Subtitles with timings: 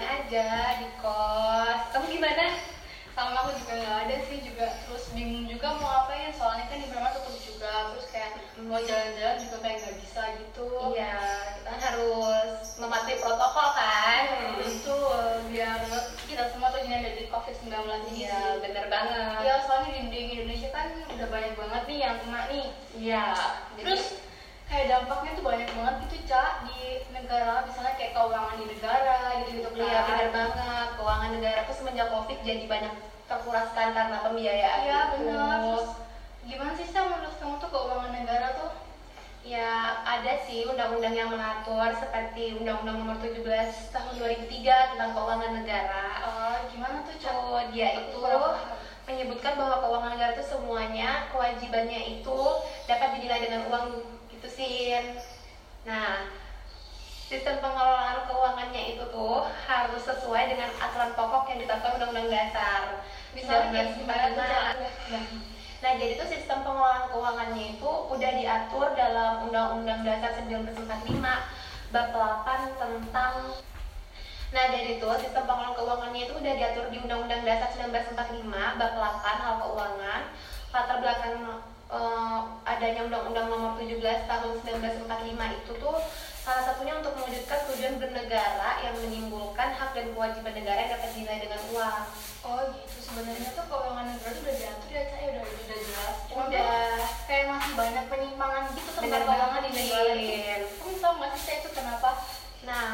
[0.00, 1.80] aja di kos.
[1.92, 2.56] Kamu gimana?
[3.12, 6.88] Sama aku juga nggak ada sih juga terus bingung juga mau ngapain soalnya kan di
[6.88, 10.68] Bremen tutup juga terus kayak mau jalan-jalan juga kayak nggak bisa gitu.
[10.96, 11.20] Iya,
[11.60, 14.22] kita harus mematuhi protokol kan.
[14.64, 14.96] Itu
[15.52, 15.80] biar
[16.24, 17.68] kita semua tuh jadi dari COVID-19
[18.08, 18.24] ini.
[18.24, 19.40] Iya, bener banget.
[19.44, 22.66] Iya, soalnya di, di Indonesia kan udah banyak banget nih yang kena nih.
[22.96, 23.26] Iya.
[23.76, 24.02] Terus
[24.72, 29.01] kayak dampaknya tuh banyak banget gitu, Cak, di negara, misalnya kayak keuangan di negara
[29.74, 29.82] kan.
[29.82, 30.88] Iya benar banget.
[31.00, 32.94] Keuangan negara tuh semenjak covid jadi banyak
[33.28, 34.80] terkuraskan karena pembiayaan.
[34.84, 35.58] Iya, benar.
[36.42, 38.70] Gimana sih, Sa, menurut kamu tuh keuangan negara tuh?
[39.42, 43.42] Ya ada sih undang-undang yang mengatur seperti Undang-Undang Nomor 17
[43.90, 46.06] Tahun 2003 tentang Keuangan Negara.
[46.22, 47.34] Eh, gimana tuh, Cak?
[47.34, 48.22] Oh, dia itu
[49.02, 52.40] menyebutkan bahwa keuangan negara itu semuanya kewajibannya itu
[52.86, 53.86] dapat dinilai dengan uang
[54.30, 54.94] gitu sih.
[55.82, 56.30] Nah,
[57.32, 63.00] sistem pengelolaan keuangannya itu tuh harus sesuai dengan aturan pokok yang ditetapkan Undang-Undang Dasar.
[63.32, 64.04] Misalnya tuh?
[64.04, 65.56] 1945.
[65.82, 70.92] Nah, jadi itu sistem pengelolaan keuangannya itu udah diatur dalam Undang-Undang Dasar 1945
[71.88, 73.34] bab 8 tentang
[74.52, 79.40] Nah, dari itu sistem pengelolaan keuangannya itu udah diatur di Undang-Undang Dasar 1945 bab 8
[79.40, 80.22] hal keuangan.
[80.68, 81.36] Latar belakang
[81.88, 85.08] eh, adanya Undang-Undang Nomor 17 tahun 1945
[85.64, 85.96] itu tuh
[86.42, 91.38] salah satunya untuk mewujudkan tujuan bernegara yang menimbulkan hak dan kewajiban negara yang dapat dinilai
[91.38, 92.02] dengan uang.
[92.42, 96.14] Oh gitu, sebenarnya tuh keuangan negara tuh udah diatur ya, Cak, ya udah, udah jelas.
[96.26, 96.98] Cuma Udah.
[97.30, 100.26] kayak masih banyak penyimpangan gitu tentang keuangan di negara Din.
[100.26, 100.66] itu.
[100.82, 102.10] Kamu tau gak sih, Cak, itu kenapa?
[102.66, 102.90] Nah,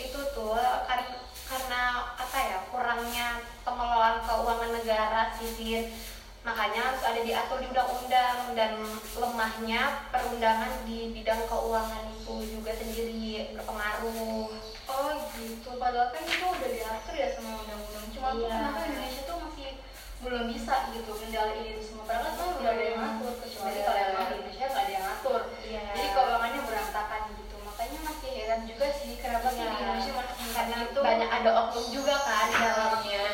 [0.00, 0.56] itu tuh
[0.88, 1.82] karena karena
[2.14, 3.28] apa ya kurangnya
[3.68, 5.92] pengelolaan keuangan negara sih.
[6.40, 8.72] Makanya harus ada diatur di undang-undang dan
[9.12, 14.48] lemahnya perundangan di bidang keuangan itu juga sendiri berpengaruh
[14.90, 18.10] Oh gitu, padahal kan itu udah diatur ya sama undang-undang.
[18.10, 18.58] Cuma tuh Iya.
[18.58, 19.70] kenapa Indonesia tuh masih
[20.18, 22.04] belum bisa gitu kendaliin itu semua.
[22.10, 23.86] Padahal kan tuh udah ada yang ngatur, kecuali Iya.
[23.86, 25.40] kalau emang di Indonesia nggak ada yang ngatur.
[25.62, 25.82] Iya.
[25.94, 27.56] Jadi keuangannya berantakan gitu.
[27.62, 29.78] Makanya masih heran juga sih kenapa sih di Iya.
[29.78, 33.26] Indonesia masih karena itu banyak ada oknum juga kan dalamnya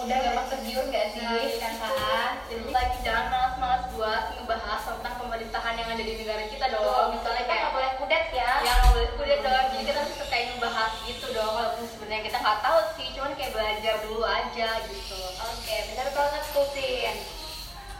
[0.00, 4.24] kayak mudah gampang tergiur gak sih Nah, kan kan kan Jadi lagi jangan malas-malas buat
[4.32, 7.06] ngebahas tentang pemerintahan yang ada di negara kita dong.
[7.12, 9.66] Misalnya kita kayak nggak boleh kudet ya yang nggak boleh kuliah dong.
[9.76, 11.52] Jadi kita harus kayak ngebahas gitu dong.
[11.52, 15.20] Walaupun sebenarnya kita nggak tahu sih, cuman kayak belajar dulu aja gitu.
[15.36, 17.16] Oke, benar banget Kultin.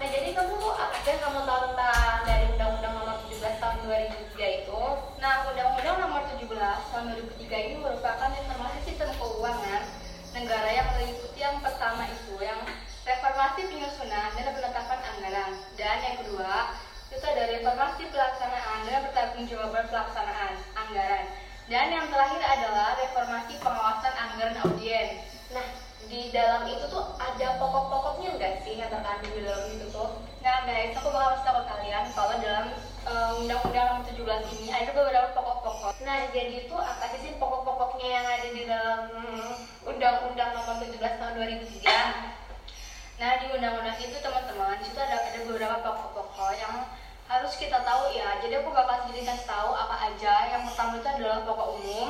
[0.00, 4.82] Nah, jadi kamu apa yang kamu tahu tentang dari Undang-Undang Nomor 17 Tahun 2003 itu?
[5.20, 6.48] Nah, Undang-Undang Nomor 17
[6.88, 9.82] Tahun 2003 ini merupakan informasi sistem keuangan
[10.30, 12.60] negara yang meliputi yang pertama itu yang
[13.08, 16.76] reformasi penyusunan dan penetapan anggaran dan yang kedua
[17.08, 21.24] itu ada reformasi pelaksanaan dan pertanggungjawaban pelaksanaan anggaran
[21.72, 25.22] dan yang terakhir adalah reformasi pengawasan anggaran audien.
[25.54, 25.64] Nah,
[26.10, 30.18] di dalam itu tuh ada pokok-pokoknya nggak sih yang terkandung di dalam itu tuh?
[30.42, 32.66] Nah guys, aku bakal kasih tahu kalian kalau dalam
[33.06, 34.04] eh, Undang-Undang Nomor
[34.42, 38.62] 17 ini ada beberapa pokok-pokok Nah, jadi itu apa sih sih pokok-pokoknya yang ada di
[38.66, 39.52] dalam mm,
[39.86, 43.16] Undang-Undang Nomor 17 Tahun 2003?
[43.16, 46.84] Nah di undang-undang itu teman-teman itu ada ada beberapa pokok-pokok yang
[47.32, 48.44] harus kita tahu ya.
[48.44, 50.34] Jadi aku bakal sedikit kasih tahu apa aja.
[50.52, 52.08] Yang pertama itu adalah pokok umum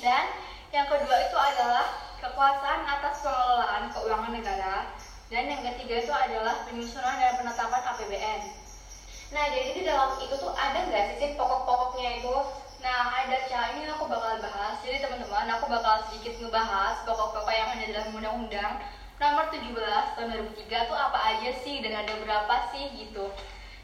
[0.00, 0.24] dan
[0.72, 1.86] yang kedua itu adalah
[2.24, 4.74] kekuasaan atas pengelolaan keuangan negara
[5.28, 8.40] dan yang ketiga itu adalah penyusunan dan penetapan APBN.
[9.34, 12.36] Nah, jadi di dalam itu tuh ada nggak sih pokok-pokoknya itu?
[12.78, 14.78] Nah, ada Ca, ini aku bakal bahas.
[14.86, 17.50] Jadi teman-teman, aku bakal sedikit ngebahas pokok-pokok
[17.86, 18.72] yang ada dalam undang-undang
[19.22, 19.62] nomor 17
[20.18, 23.30] tahun 2003 tuh apa aja sih dan ada berapa sih gitu.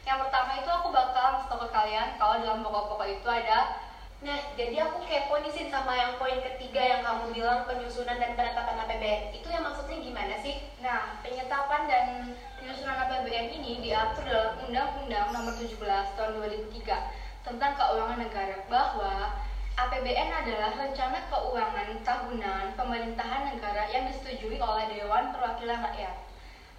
[0.03, 3.79] Yang pertama itu aku bakal ngasih ke kalian kalau dalam pokok-pokok itu ada
[4.23, 8.39] Nah, jadi aku kepo nih Sin sama yang poin ketiga yang kamu bilang penyusunan dan
[8.39, 9.35] penetapan APBN.
[9.35, 10.63] Itu yang maksudnya gimana sih?
[10.79, 15.75] Nah, penyetapan dan penyusunan APBN ini diatur dalam Undang-Undang Nomor 17
[16.15, 24.61] Tahun 2003 tentang Keuangan Negara bahwa APBN adalah rencana keuangan tahunan pemerintahan negara yang disetujui
[24.61, 26.13] oleh Dewan Perwakilan Rakyat.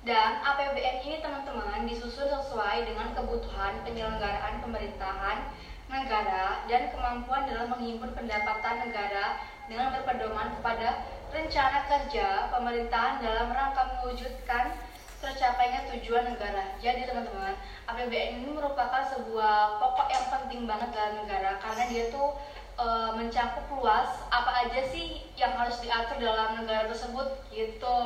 [0.07, 5.43] Dan APBN ini teman-teman disusun sesuai dengan kebutuhan penyelenggaraan pemerintahan
[5.91, 11.03] negara dan kemampuan dalam menghimpun pendapatan negara dengan berpedoman kepada
[11.35, 14.71] rencana kerja pemerintahan dalam rangka mewujudkan
[15.19, 16.79] tercapainya tujuan negara.
[16.79, 17.59] Jadi teman-teman,
[17.91, 22.37] APBN ini merupakan sebuah pokok yang penting banget dalam negara karena dia tuh
[22.75, 27.43] e, mencakup luas apa aja sih yang harus diatur dalam negara tersebut?
[27.51, 27.99] Gitu.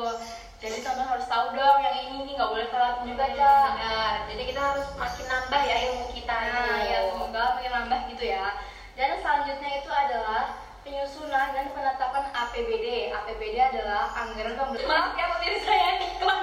[0.59, 3.71] jadi teman harus tahu dong yang ini nih nggak boleh telat juga cak cak.
[3.79, 8.25] Nah, jadi kita harus makin nambah ya ilmu kita nah ya semoga makin nambah gitu
[8.27, 8.47] ya.
[8.99, 15.63] Dan selanjutnya itu adalah penyusunan dan penetapan APBD APBD adalah anggaran pembelian maaf ya pemirsa
[15.63, 16.43] saya iklan.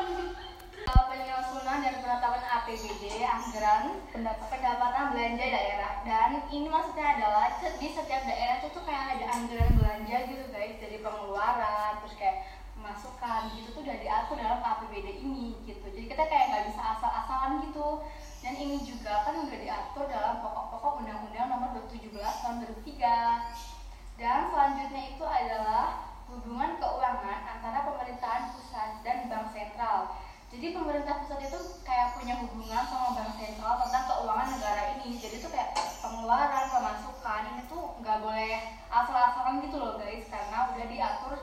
[0.88, 5.92] Uh, penyusunan dan penetapan APBD anggaran pendap- pendapatan belanja daerah.
[6.08, 10.80] Dan ini maksudnya adalah di setiap daerah itu tuh kayak ada anggaran belanja gitu guys.
[10.80, 16.24] Dari pengeluaran terus kayak pemasukan gitu tuh udah diatur dalam APBD ini gitu jadi kita
[16.30, 18.06] kayak nggak bisa asal-asalan gitu
[18.46, 25.04] dan ini juga kan udah diatur dalam pokok-pokok Undang-Undang Nomor 17 Tahun 2003 dan selanjutnya
[25.18, 30.14] itu adalah hubungan keuangan antara pemerintahan pusat dan bank sentral
[30.54, 35.42] jadi pemerintah pusat itu kayak punya hubungan sama bank sentral tentang keuangan negara ini jadi
[35.42, 35.74] tuh kayak
[36.06, 40.26] pengeluaran pemasukan ini tuh nggak boleh asal-asalan gitu loh guys.
[40.32, 41.34] Karena udah diatur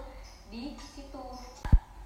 [0.48, 1.24] di situ.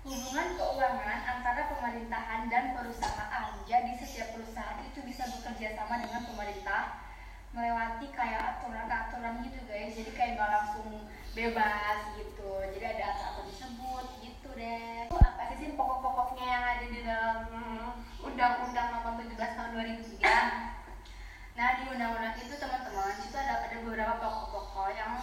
[0.06, 3.50] Hubungan keuangan antara pemerintahan dan perusahaan.
[3.66, 7.02] Jadi setiap perusahaan itu bisa bekerja sama dengan pemerintah
[7.50, 9.94] melewati kayak aturan-aturan gitu guys.
[9.94, 10.86] Jadi kayak nggak langsung
[11.34, 12.50] bebas gitu.
[12.74, 15.10] Jadi ada aturan disebut gitu deh.
[15.10, 17.88] Itu apa sih sih pokok-pokoknya yang ada di dalam mm,
[18.30, 20.76] Undang-Undang Nomor 17 Tahun 2003?
[21.56, 25.16] Nah di undang-undang itu teman-teman itu ada ada beberapa pokok-pokok yang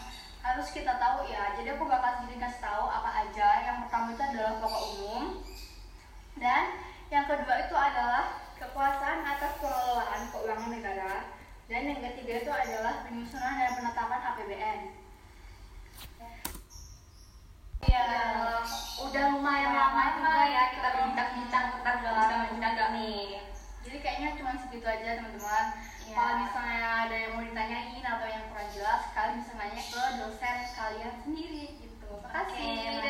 [0.53, 1.57] harus kita tahu ya.
[1.57, 3.49] Jadi aku bakal sedikit kasih tahu apa aja.
[3.65, 5.23] Yang pertama itu adalah pokok umum
[6.37, 6.63] dan
[7.09, 11.13] yang kedua itu adalah kekuasaan atas pengelolaan keuangan negara
[11.65, 14.79] dan yang ketiga itu adalah penyusunan dan penetapan APBN.
[17.83, 18.07] Ya,
[19.03, 23.41] udah lumayan lama juga ya kita bincang-bincang tentang undang-undang ini.
[23.83, 25.65] Jadi kayaknya cuma segitu aja teman-teman.
[26.07, 26.15] Iya.
[26.15, 27.91] Kalau misalnya ada yang mau ditanyain
[29.11, 32.09] sekali bisa nanya ke dosen kalian sendiri gitu.
[32.23, 32.55] Makasih.
[32.55, 33.02] Okay,